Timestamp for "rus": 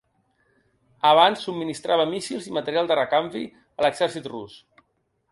4.33-4.57